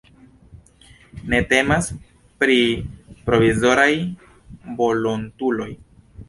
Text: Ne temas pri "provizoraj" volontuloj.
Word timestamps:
Ne 1.33 1.41
temas 1.51 1.89
pri 2.39 2.55
"provizoraj" 3.29 3.87
volontuloj. 4.81 5.71